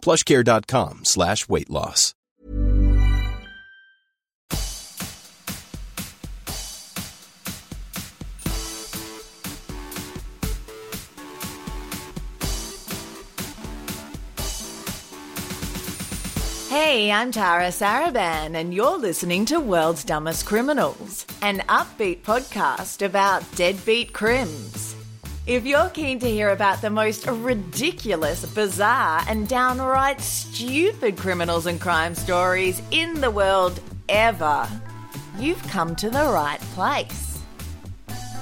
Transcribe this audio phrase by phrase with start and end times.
[0.00, 2.14] plushcare.com slash weight loss.
[16.70, 23.44] Hey, I'm Tara Saraban, and you're listening to World's Dumbest Criminals, an upbeat podcast about
[23.54, 24.89] deadbeat crims.
[25.46, 31.80] If you're keen to hear about the most ridiculous, bizarre, and downright stupid criminals and
[31.80, 34.68] crime stories in the world ever,
[35.38, 37.38] you've come to the right place.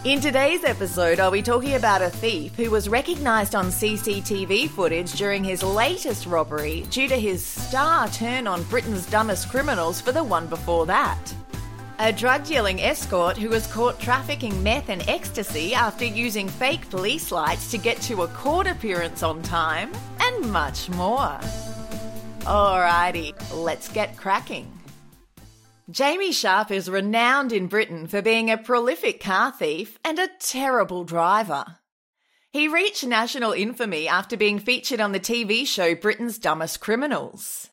[0.04, 5.12] In today's episode, I'll be talking about a thief who was recognised on CCTV footage
[5.12, 10.24] during his latest robbery due to his star turn on Britain's dumbest criminals for the
[10.24, 11.32] one before that.
[12.00, 17.32] A drug dealing escort who was caught trafficking meth and ecstasy after using fake police
[17.32, 19.90] lights to get to a court appearance on time,
[20.20, 21.36] and much more.
[22.42, 24.70] Alrighty, let's get cracking.
[25.90, 31.02] Jamie Sharp is renowned in Britain for being a prolific car thief and a terrible
[31.02, 31.78] driver.
[32.52, 37.70] He reached national infamy after being featured on the TV show Britain's Dumbest Criminals.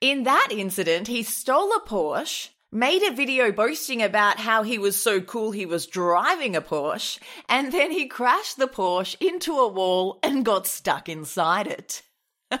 [0.00, 4.94] In that incident, he stole a Porsche, made a video boasting about how he was
[4.94, 9.66] so cool he was driving a Porsche, and then he crashed the Porsche into a
[9.66, 12.02] wall and got stuck inside it.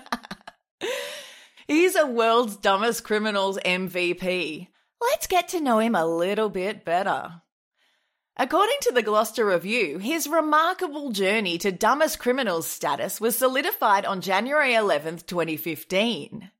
[1.68, 4.68] He's a world's dumbest criminals MVP.
[5.00, 7.42] Let's get to know him a little bit better.
[8.38, 14.22] According to the Gloucester Review, his remarkable journey to dumbest criminals status was solidified on
[14.22, 16.50] January 11th, 2015.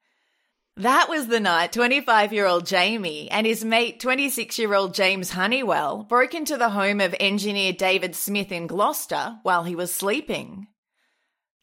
[0.79, 5.31] That was the night 25 year old Jamie and his mate 26 year old James
[5.31, 10.67] Honeywell broke into the home of engineer David Smith in Gloucester while he was sleeping.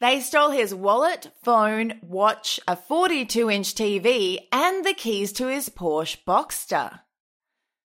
[0.00, 5.68] They stole his wallet, phone, watch, a 42 inch TV, and the keys to his
[5.68, 6.98] Porsche Boxster.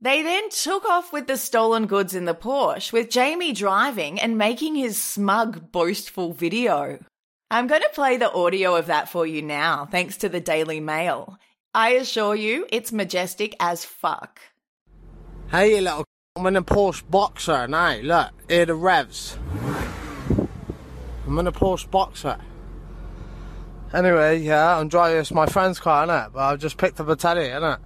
[0.00, 4.38] They then took off with the stolen goods in the Porsche, with Jamie driving and
[4.38, 7.00] making his smug, boastful video.
[7.50, 10.80] I'm going to play the audio of that for you now, thanks to the Daily
[10.80, 11.38] Mail.
[11.72, 14.40] I assure you, it's majestic as fuck.
[15.50, 16.04] Hey, you little.
[16.36, 17.96] I'm in a Porsche Boxer now.
[17.96, 19.38] Look, here the revs.
[21.26, 22.36] I'm in a Porsche Boxer.
[23.94, 25.20] Anyway, yeah, I'm driving.
[25.20, 26.34] It's my friend's car, innit?
[26.34, 27.78] But I've just picked up a teddy, innit?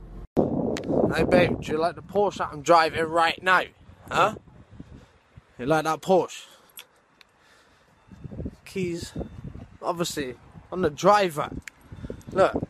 [1.16, 3.62] Hey, babe, do you like the Porsche that I'm driving right now?
[4.10, 4.34] Huh?
[5.56, 6.46] You like that Porsche?
[8.64, 9.12] Keys,
[9.82, 10.34] obviously,
[10.70, 11.50] on the driver.
[12.32, 12.68] Look.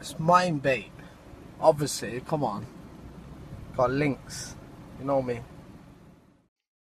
[0.00, 0.84] It's mine, babe.
[1.60, 2.66] Obviously, come on.
[3.76, 4.54] Got links.
[4.98, 5.40] You know me.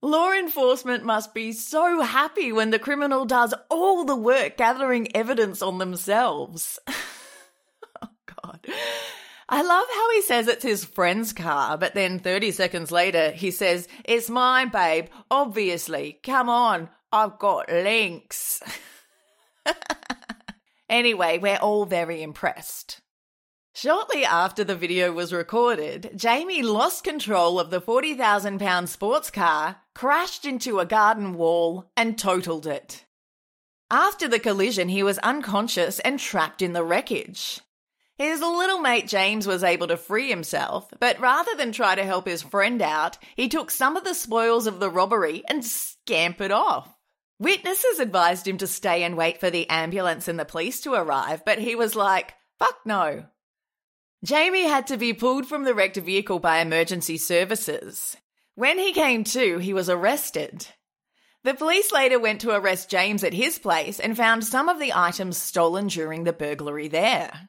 [0.01, 5.61] Law enforcement must be so happy when the criminal does all the work gathering evidence
[5.61, 6.79] on themselves.
[6.89, 8.09] oh,
[8.45, 8.61] God.
[9.51, 13.51] I love how he says it's his friend's car, but then 30 seconds later he
[13.51, 15.07] says, It's mine, babe.
[15.31, 16.21] Obviously.
[16.23, 16.91] Come on.
[17.11, 18.63] I've got links.
[20.91, 23.01] anyway, we're all very impressed.
[23.75, 30.45] Shortly after the video was recorded, Jamie lost control of the £40,000 sports car, crashed
[30.45, 33.07] into a garden wall, and totaled it.
[33.91, 37.61] After the collision, he was unconscious and trapped in the wreckage.
[38.19, 42.27] His little mate James was able to free himself, but rather than try to help
[42.27, 46.93] his friend out, he took some of the spoils of the robbery and scampered off.
[47.39, 51.45] Witnesses advised him to stay and wait for the ambulance and the police to arrive,
[51.45, 53.25] but he was like, fuck no,
[54.25, 58.17] Jamie had to be pulled from the wrecked vehicle by emergency services.
[58.57, 60.67] When he came to, he was arrested.
[61.45, 64.93] The police later went to arrest James at his place and found some of the
[64.93, 67.49] items stolen during the burglary there.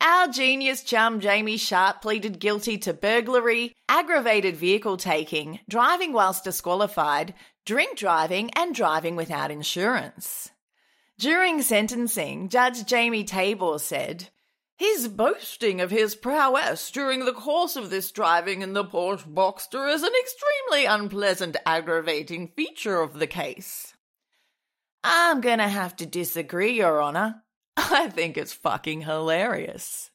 [0.00, 7.34] Our genius chum Jamie Sharp pleaded guilty to burglary, aggravated vehicle taking, driving whilst disqualified,
[7.66, 10.50] drink driving, and driving without insurance.
[11.18, 14.28] During sentencing, Judge Jamie Tabor said,
[14.76, 19.92] His boasting of his prowess during the course of this driving in the Porsche Boxster
[19.92, 23.94] is an extremely unpleasant, aggravating feature of the case.
[25.02, 27.42] I'm gonna have to disagree, Your Honour.
[27.92, 30.10] I think it's fucking hilarious.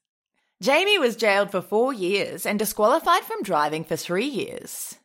[0.62, 4.96] Jamie was jailed for four years and disqualified from driving for three years.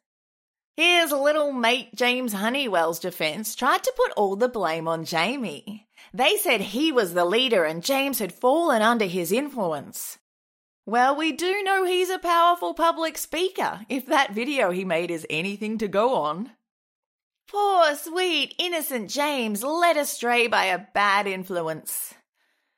[0.77, 5.87] His little mate James Honeywell's defense tried to put all the blame on Jamie.
[6.13, 10.19] They said he was the leader and James had fallen under his influence.
[10.85, 15.27] Well, we do know he's a powerful public speaker, if that video he made is
[15.31, 16.51] anything to go on.
[17.47, 22.15] Poor, sweet, innocent James led astray by a bad influence.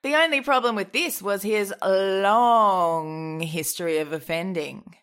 [0.02, 4.96] The only problem with this was his long history of offending.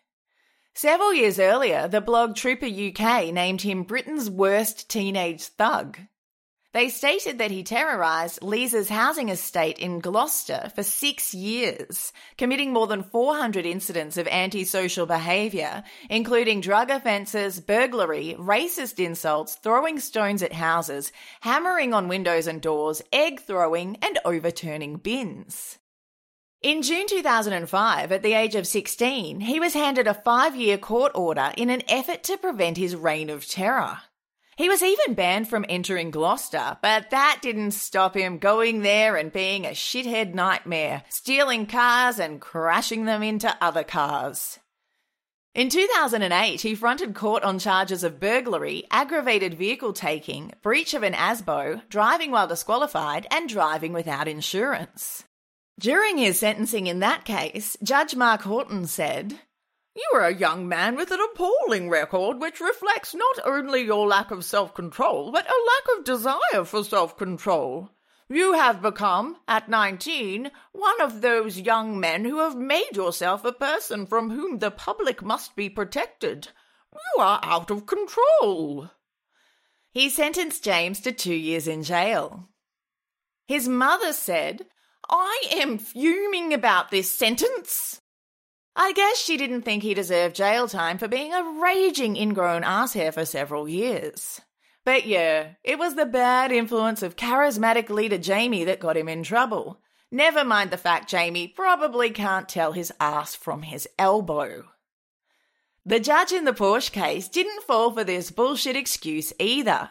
[0.74, 5.98] Several years earlier, the blog Trooper UK named him Britain's worst teenage thug.
[6.74, 12.86] They stated that he terrorised Lisa's housing estate in Gloucester for six years, committing more
[12.86, 20.52] than 400 incidents of antisocial behaviour, including drug offences, burglary, racist insults, throwing stones at
[20.52, 21.10] houses,
[21.40, 25.78] hammering on windows and doors, egg throwing, and overturning bins.
[26.60, 31.12] In June 2005, at the age of 16, he was handed a five year court
[31.14, 34.00] order in an effort to prevent his reign of terror.
[34.58, 39.32] He was even banned from entering Gloucester, but that didn't stop him going there and
[39.32, 44.58] being a shithead nightmare, stealing cars and crashing them into other cars.
[45.54, 51.12] In 2008, he fronted court on charges of burglary, aggravated vehicle taking, breach of an
[51.14, 55.22] ASBO, driving while disqualified, and driving without insurance.
[55.78, 59.38] During his sentencing in that case, Judge Mark Horton said,
[59.98, 64.30] You are a young man with an appalling record which reflects not only your lack
[64.30, 67.90] of self control, but a lack of desire for self control.
[68.28, 73.50] You have become, at nineteen, one of those young men who have made yourself a
[73.52, 76.46] person from whom the public must be protected.
[76.92, 78.90] You are out of control.
[79.90, 82.48] He sentenced James to two years in jail.
[83.48, 84.66] His mother said
[85.10, 88.00] I am fuming about this sentence.
[88.80, 93.10] I guess she didn't think he deserved jail time for being a raging ingrown asshair
[93.10, 94.40] for several years.
[94.84, 99.24] But yeah, it was the bad influence of charismatic leader Jamie that got him in
[99.24, 99.80] trouble.
[100.12, 104.62] Never mind the fact Jamie probably can't tell his ass from his elbow.
[105.84, 109.90] The judge in the Porsche case didn't fall for this bullshit excuse either.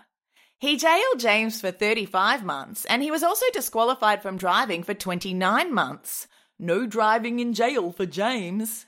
[0.60, 5.74] He jailed James for 35 months and he was also disqualified from driving for 29
[5.74, 6.30] months.
[6.60, 8.86] No driving in jail for James.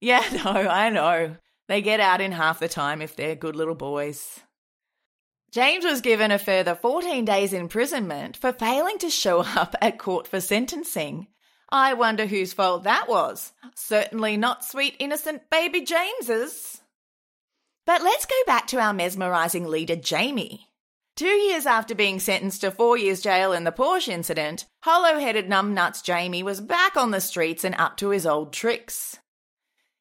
[0.00, 1.36] Yeah, no, I know.
[1.68, 4.40] They get out in half the time if they're good little boys.
[5.50, 10.26] James was given a further 14 days imprisonment for failing to show up at court
[10.26, 11.28] for sentencing.
[11.70, 13.52] I wonder whose fault that was.
[13.74, 16.80] Certainly not sweet innocent baby James's.
[17.84, 20.67] But let's go back to our mesmerising leader Jamie.
[21.18, 25.48] Two years after being sentenced to four years jail in the Porsche incident, hollow headed
[25.48, 29.18] numbnuts Jamie was back on the streets and up to his old tricks.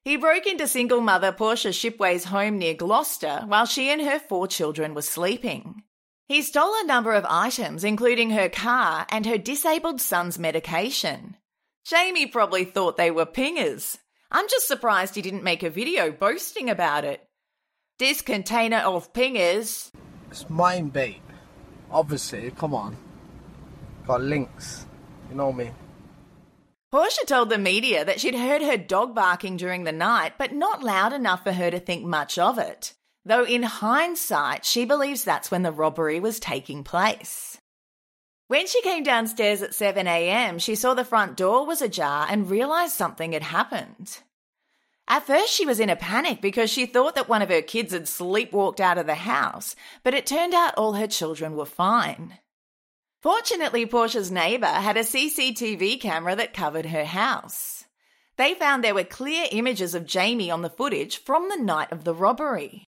[0.03, 4.47] He broke into single mother Portia Shipway's home near Gloucester while she and her four
[4.47, 5.81] children were sleeping.
[6.27, 11.35] He stole a number of items, including her car and her disabled son's medication.
[11.83, 13.97] Jamie probably thought they were pingers.
[14.29, 17.27] I'm just surprised he didn't make a video boasting about it.
[17.97, 19.89] This container of pingers
[20.41, 21.21] it's mine, babe.
[21.89, 22.95] Obviously, come on.
[24.05, 24.85] Got links.
[25.29, 25.71] You know me.
[26.91, 30.83] Portia told the media that she'd heard her dog barking during the night, but not
[30.83, 32.93] loud enough for her to think much of it.
[33.25, 37.57] Though in hindsight, she believes that's when the robbery was taking place.
[38.47, 42.93] When she came downstairs at 7am, she saw the front door was ajar and realised
[42.93, 44.19] something had happened.
[45.07, 47.93] At first, she was in a panic because she thought that one of her kids
[47.93, 52.39] had sleepwalked out of the house, but it turned out all her children were fine.
[53.21, 57.85] Fortunately, Portia's neighbour had a CCTV camera that covered her house.
[58.35, 62.03] They found there were clear images of Jamie on the footage from the night of
[62.03, 62.83] the robbery.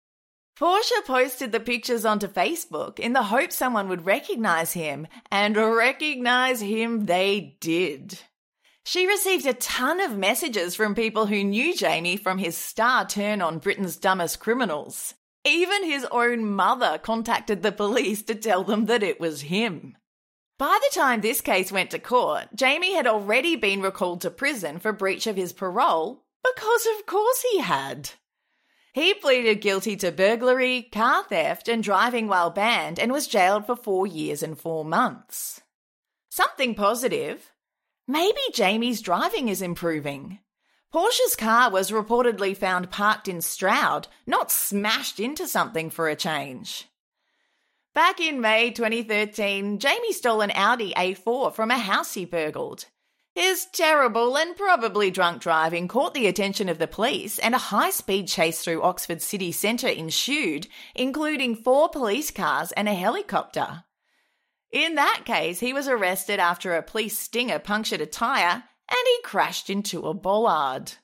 [0.56, 6.61] Portia posted the pictures onto Facebook in the hope someone would recognise him, and recognise
[6.61, 8.21] him they did.
[8.87, 13.41] She received a ton of messages from people who knew Jamie from his star turn
[13.41, 15.14] on Britain's Dumbest Criminals.
[15.43, 19.97] Even his own mother contacted the police to tell them that it was him.
[20.59, 24.79] By the time this case went to court, Jamie had already been recalled to prison
[24.79, 28.11] for breach of his parole, because of course he had.
[28.93, 33.76] He pleaded guilty to burglary, car theft, and driving while banned and was jailed for
[33.76, 35.62] four years and four months.
[36.31, 37.50] Something positive
[38.07, 40.39] maybe Jamie's driving is improving.
[40.93, 46.89] Portia's car was reportedly found parked in Stroud, not smashed into something for a change.
[47.95, 52.87] Back in May 2013, Jamie stole an Audi A4 from a house he burgled.
[53.35, 57.91] His terrible and probably drunk driving caught the attention of the police, and a high
[57.91, 63.83] speed chase through Oxford city centre ensued, including four police cars and a helicopter.
[64.75, 69.23] In that case, he was arrested after a police stinger punctured a tyre and he
[69.23, 70.95] crashed into a bollard.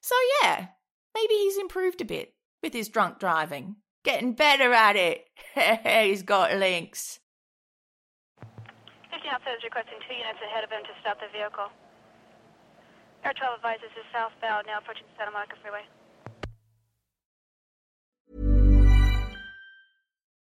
[0.00, 0.68] So, yeah,
[1.14, 2.32] maybe he's improved a bit
[2.62, 3.76] with his drunk driving.
[4.04, 5.26] Getting better at it.
[6.08, 7.20] he's got links.
[9.12, 11.68] 50 Outsiders requesting two units ahead of him to stop the vehicle.
[13.22, 15.84] Air 12 advises is southbound, now approaching Santa Monica Freeway.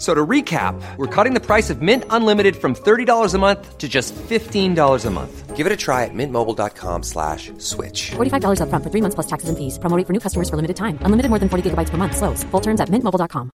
[0.00, 3.86] So to recap, we're cutting the price of Mint Unlimited from $30 a month to
[3.86, 5.54] just $15 a month.
[5.54, 8.12] Give it a try at mintmobile.com slash switch.
[8.12, 9.78] $45 up front for three months plus taxes and fees.
[9.78, 10.98] Promoting for new customers for limited time.
[11.02, 12.16] Unlimited more than 40 gigabytes per month.
[12.16, 12.42] Slows.
[12.44, 13.50] Full terms at mintmobile.com.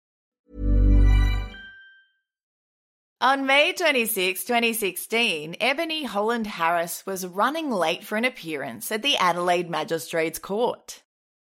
[3.21, 9.19] On May 26, 2016, Ebony Holland Harris was running late for an appearance at the
[9.19, 11.03] Adelaide Magistrates Court.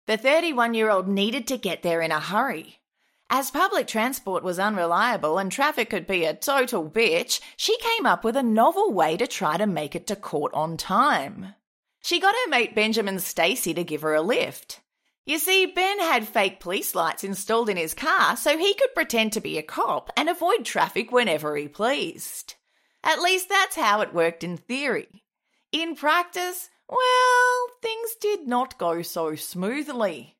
[0.09, 2.82] The 31 year old needed to get there in a hurry.
[3.35, 8.25] As public transport was unreliable and traffic could be a total bitch, she came up
[8.25, 11.55] with a novel way to try to make it to court on time.
[12.03, 14.83] She got her mate Benjamin Stacey to give her a lift.
[15.25, 19.33] You see, Ben had fake police lights installed in his car so he could pretend
[19.33, 22.57] to be a cop and avoid traffic whenever he pleased.
[23.03, 25.25] At least that's how it worked in theory.
[25.73, 30.37] In practice, well, things did not go so smoothly.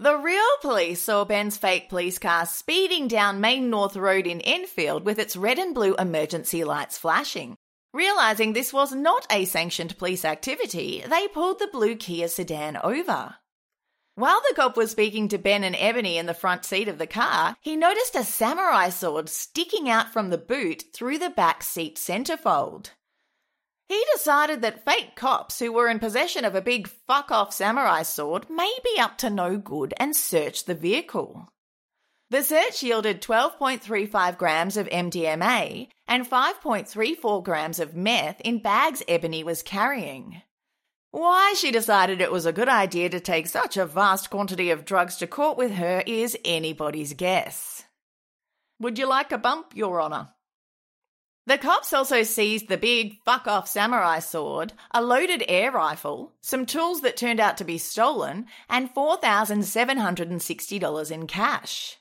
[0.00, 5.04] The real police saw Ben's fake police car speeding down Main North Road in Enfield
[5.04, 7.54] with its red and blue emergency lights flashing.
[7.92, 13.36] Realizing this was not a sanctioned police activity, they pulled the blue Kia sedan over.
[14.16, 17.06] While the cop was speaking to Ben and Ebony in the front seat of the
[17.06, 21.96] car, he noticed a samurai sword sticking out from the boot through the back seat
[21.96, 22.90] centerfold.
[23.88, 28.02] He decided that fake cops who were in possession of a big fuck off samurai
[28.02, 31.48] sword may be up to no good and searched the vehicle.
[32.30, 39.44] The search yielded 12.35 grams of MDMA and 5.34 grams of meth in bags Ebony
[39.44, 40.42] was carrying.
[41.10, 44.84] Why she decided it was a good idea to take such a vast quantity of
[44.84, 47.84] drugs to court with her is anybody's guess.
[48.80, 50.30] Would you like a bump, Your Honour?
[51.46, 56.64] The cops also seized the big fuck off samurai sword, a loaded air rifle, some
[56.64, 61.98] tools that turned out to be stolen, and $4,760 in cash.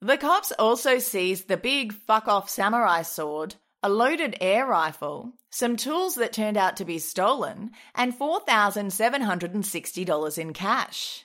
[0.00, 5.76] The cops also seized the big fuck off samurai sword, a loaded air rifle, some
[5.76, 11.24] tools that turned out to be stolen, and $4,760 in cash.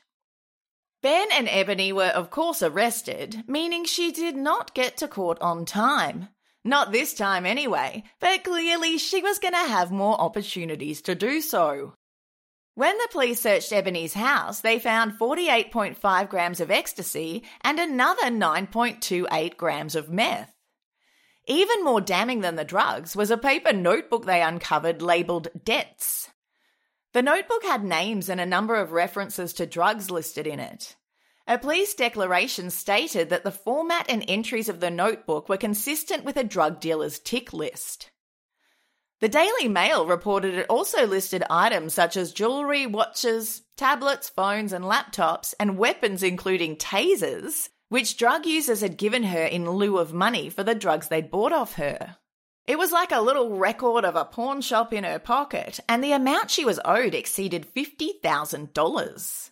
[1.03, 5.65] Ben and Ebony were, of course, arrested, meaning she did not get to court on
[5.65, 6.29] time.
[6.65, 11.41] Not this time anyway, but clearly she was going to have more opportunities to do
[11.41, 11.93] so.
[12.75, 19.57] When the police searched Ebony's house, they found 48.5 grams of ecstasy and another 9.28
[19.57, 20.53] grams of meth.
[21.47, 26.29] Even more damning than the drugs was a paper notebook they uncovered labeled debts.
[27.13, 30.95] The notebook had names and a number of references to drugs listed in it.
[31.49, 36.37] A police declaration stated that the format and entries of the notebook were consistent with
[36.37, 38.11] a drug dealer's tick list.
[39.19, 44.85] The Daily Mail reported it also listed items such as jewellery, watches, tablets, phones, and
[44.85, 50.51] laptops, and weapons including tasers, which drug users had given her in lieu of money
[50.51, 52.17] for the drugs they'd bought off her.
[52.67, 56.11] It was like a little record of a pawn shop in her pocket, and the
[56.11, 59.49] amount she was owed exceeded $50,000.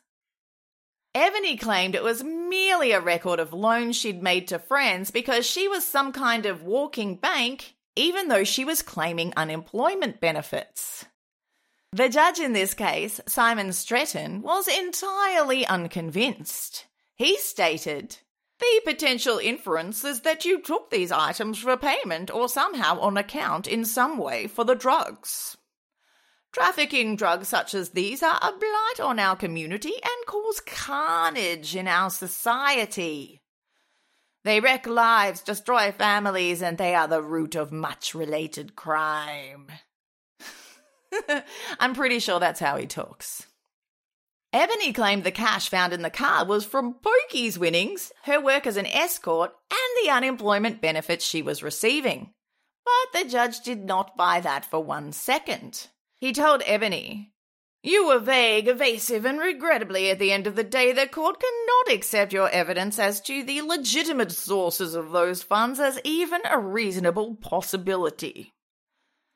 [1.18, 5.68] Ebony claimed it was merely a record of loans she'd made to friends because she
[5.68, 11.06] was some kind of walking bank, even though she was claiming unemployment benefits.
[11.92, 16.86] The judge in this case, Simon Stretton, was entirely unconvinced.
[17.16, 18.18] He stated,
[18.60, 23.66] The potential inference is that you took these items for payment or somehow on account
[23.66, 25.58] in some way for the drugs.
[26.58, 31.88] Trafficking drugs such as these are a blight on our community and cause carnage in
[31.88, 33.44] our society.
[34.44, 39.68] They wreck lives, destroy families, and they are the root of much related crime.
[41.80, 43.46] I'm pretty sure that's how he talks.
[44.52, 48.78] Ebony claimed the cash found in the car was from pokies winnings, her work as
[48.78, 52.34] an escort, and the unemployment benefits she was receiving.
[52.84, 55.90] But the judge did not buy that for one second.
[56.20, 57.32] He told Ebony,
[57.84, 61.96] You were vague, evasive, and regrettably, at the end of the day, the court cannot
[61.96, 67.36] accept your evidence as to the legitimate sources of those funds as even a reasonable
[67.36, 68.54] possibility.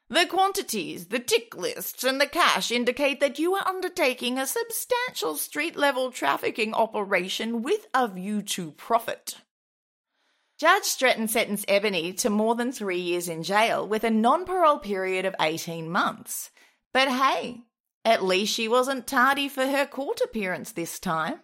[0.09, 5.37] The quantities, the tick lists, and the cash indicate that you are undertaking a substantial
[5.37, 9.37] street level trafficking operation with a view to profit.
[10.59, 14.79] Judge Stretton sentenced Ebony to more than three years in jail with a non parole
[14.79, 16.51] period of 18 months.
[16.93, 17.61] But hey,
[18.03, 21.39] at least she wasn't tardy for her court appearance this time.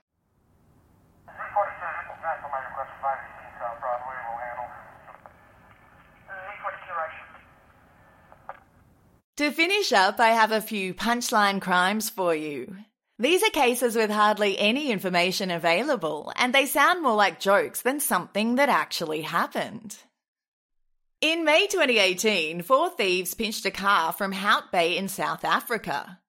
[9.37, 12.75] To finish up, I have a few punchline crimes for you.
[13.19, 17.99] These are cases with hardly any information available, and they sound more like jokes than
[17.99, 19.95] something that actually happened.
[21.19, 26.19] In May 2018, four thieves pinched a car from Hout Bay in South Africa.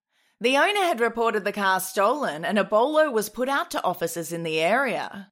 [0.41, 4.33] The owner had reported the car stolen, and a bolo was put out to officers
[4.33, 5.31] in the area.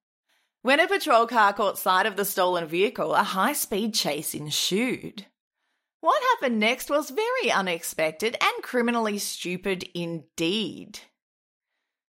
[0.61, 5.25] When a patrol car caught sight of the stolen vehicle, a high speed chase ensued.
[6.01, 11.01] What happened next was very unexpected and criminally stupid indeed.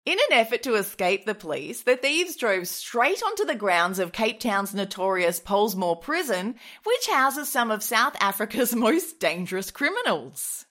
[0.07, 4.13] In an effort to escape the police, the thieves drove straight onto the grounds of
[4.13, 10.65] Cape Town's notorious Pollsmoor prison, which houses some of South Africa's most dangerous criminals.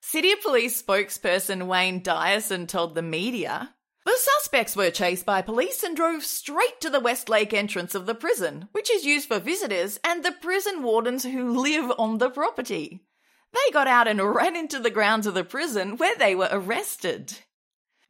[0.00, 3.72] City Police spokesperson Wayne Dyason told the media
[4.04, 8.16] the suspects were chased by police and drove straight to the Westlake entrance of the
[8.16, 13.04] prison, which is used for visitors and the prison wardens who live on the property.
[13.52, 17.32] They got out and ran into the grounds of the prison where they were arrested.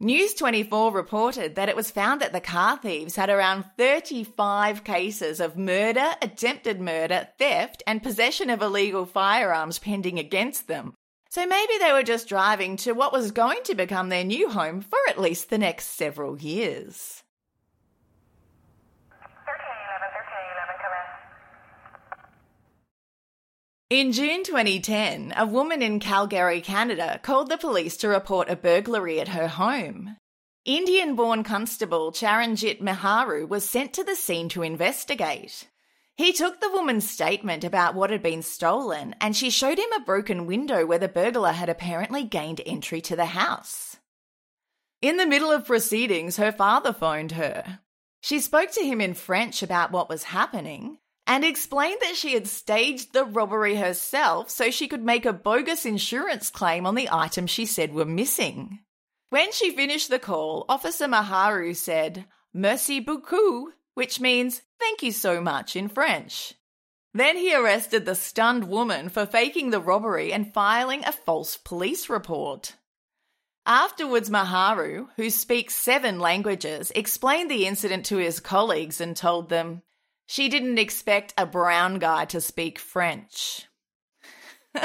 [0.02, 5.38] News 24 reported that it was found that the car thieves had around 35 cases
[5.38, 10.94] of murder, attempted murder, theft, and possession of illegal firearms pending against them,
[11.30, 14.80] so maybe they were just driving to what was going to become their new home
[14.80, 17.21] for at least the next several years.
[23.92, 29.20] In June 2010, a woman in Calgary, Canada, called the police to report a burglary
[29.20, 30.16] at her home.
[30.64, 35.68] Indian born constable Charanjit Meharu was sent to the scene to investigate.
[36.16, 40.00] He took the woman's statement about what had been stolen and she showed him a
[40.00, 43.98] broken window where the burglar had apparently gained entry to the house.
[45.02, 47.80] In the middle of proceedings, her father phoned her.
[48.22, 52.46] She spoke to him in French about what was happening and explained that she had
[52.46, 57.50] staged the robbery herself so she could make a bogus insurance claim on the items
[57.50, 58.80] she said were missing.
[59.30, 65.40] When she finished the call, Officer Maharu said, Merci beaucoup, which means thank you so
[65.40, 66.54] much in French.
[67.14, 72.08] Then he arrested the stunned woman for faking the robbery and filing a false police
[72.08, 72.74] report.
[73.64, 79.82] Afterwards, Maharu, who speaks seven languages, explained the incident to his colleagues and told them
[80.32, 83.68] she didn't expect a brown guy to speak French.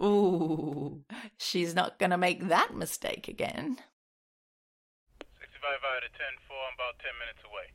[0.00, 1.02] Ooh,
[1.38, 3.78] she's not going to make that mistake again.
[5.18, 7.66] 65 out of 10 4, I'm about 10 minutes away.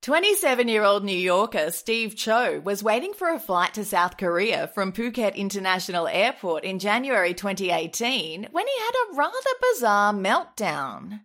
[0.00, 4.66] 27 year old New Yorker Steve Cho was waiting for a flight to South Korea
[4.68, 11.20] from Phuket International Airport in January 2018 when he had a rather bizarre meltdown.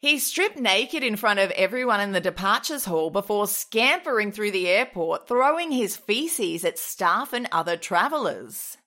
[0.00, 4.66] He stripped naked in front of everyone in the departures hall before scampering through the
[4.66, 8.78] airport, throwing his feces at staff and other travellers.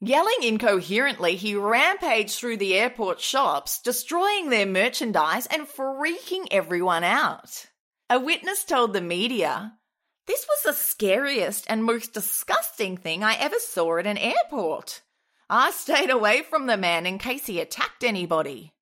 [0.00, 7.66] Yelling incoherently, he rampaged through the airport shops, destroying their merchandise and freaking everyone out.
[8.08, 9.78] A witness told the media,
[10.26, 15.02] This was the scariest and most disgusting thing I ever saw at an airport.
[15.50, 18.75] I stayed away from the man in case he attacked anybody.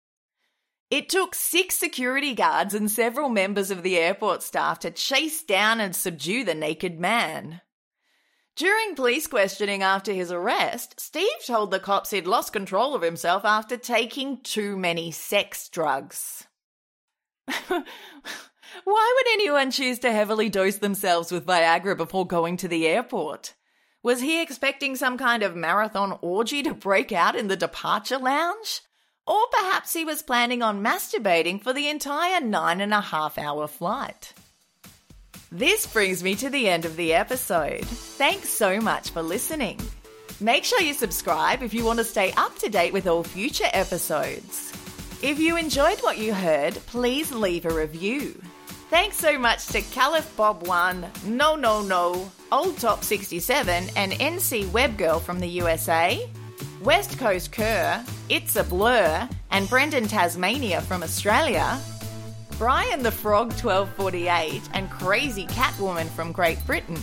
[0.92, 5.80] It took six security guards and several members of the airport staff to chase down
[5.80, 7.62] and subdue the naked man.
[8.56, 13.42] During police questioning after his arrest, Steve told the cops he'd lost control of himself
[13.46, 16.46] after taking too many sex drugs.
[17.68, 17.84] Why
[18.84, 23.54] would anyone choose to heavily dose themselves with Viagra before going to the airport?
[24.02, 28.82] Was he expecting some kind of marathon orgy to break out in the departure lounge?
[29.26, 33.66] Or perhaps he was planning on masturbating for the entire nine and a half hour
[33.68, 34.32] flight.
[35.50, 37.84] This brings me to the end of the episode.
[37.84, 39.78] Thanks so much for listening.
[40.40, 43.68] Make sure you subscribe if you want to stay up to date with all future
[43.72, 44.72] episodes.
[45.22, 48.40] If you enjoyed what you heard, please leave a review.
[48.90, 54.64] Thanks so much to Caliph Bob One, No No No, Old Top 67, and NC
[54.66, 56.28] Webgirl from the USA,
[56.84, 61.78] West Coast Kerr, It's a Blur, and Brendan Tasmania from Australia,
[62.58, 67.00] Brian the Frog 1248, and Crazy Catwoman from Great Britain.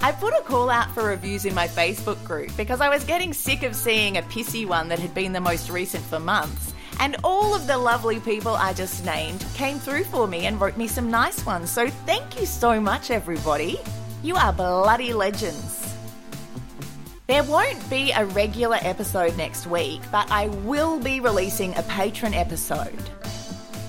[0.00, 3.34] I put a call out for reviews in my Facebook group because I was getting
[3.34, 6.72] sick of seeing a pissy one that had been the most recent for months.
[6.98, 10.78] And all of the lovely people I just named came through for me and wrote
[10.78, 11.70] me some nice ones.
[11.70, 13.78] So thank you so much, everybody.
[14.22, 15.97] You are bloody legends.
[17.28, 22.32] There won't be a regular episode next week, but I will be releasing a patron
[22.32, 23.02] episode.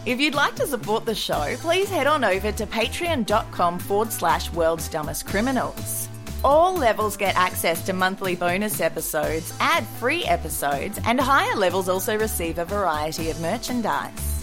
[0.05, 4.51] If you'd like to support the show, please head on over to patreon.com forward slash
[4.51, 6.09] world's dumbest criminals.
[6.43, 12.17] All levels get access to monthly bonus episodes, ad free episodes, and higher levels also
[12.17, 14.38] receive a variety of merchandise.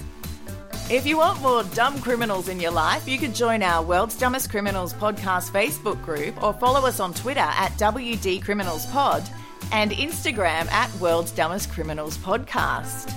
[0.88, 4.48] If you want more dumb criminals in your life, you could join our World's Dumbest
[4.50, 9.28] Criminals podcast Facebook group or follow us on Twitter at WD Criminals Pod
[9.72, 13.12] and Instagram at World's Dumbest Criminals Podcast.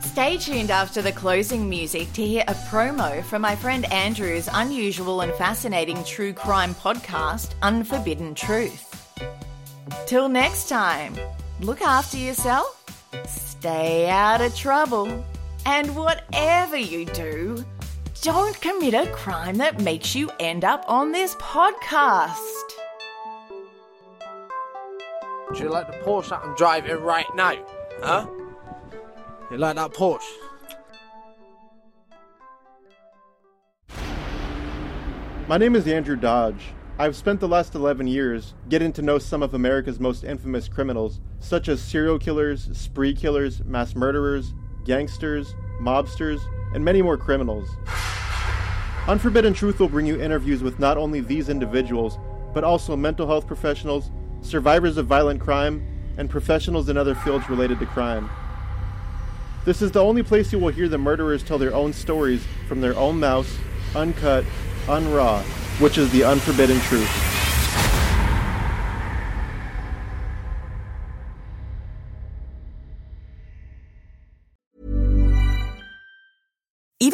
[0.00, 5.20] Stay tuned after the closing music to hear a promo from my friend Andrew's unusual
[5.20, 8.88] and fascinating true crime podcast, Unforbidden Truth.
[10.06, 11.16] Till next time,
[11.60, 12.76] look after yourself,
[13.28, 15.24] stay out of trouble,
[15.66, 17.64] and whatever you do,
[18.22, 22.38] don't commit a crime that makes you end up on this podcast.
[25.54, 27.54] Do you like the Porsche I'm driving right now?
[28.00, 28.26] Huh?
[29.50, 30.22] You like that Porsche?
[35.48, 36.72] My name is Andrew Dodge.
[36.98, 41.20] I've spent the last 11 years getting to know some of America's most infamous criminals,
[41.40, 46.40] such as serial killers, spree killers, mass murderers, gangsters, mobsters,
[46.74, 47.76] and many more criminals.
[49.08, 52.18] Unforbidden Truth will bring you interviews with not only these individuals,
[52.54, 54.10] but also mental health professionals,
[54.42, 55.86] survivors of violent crime,
[56.18, 58.30] and professionals in other fields related to crime.
[59.64, 62.80] This is the only place you will hear the murderers tell their own stories from
[62.80, 63.56] their own mouths,
[63.94, 64.44] uncut,
[64.86, 65.42] unraw,
[65.80, 67.31] which is the unforbidden truth.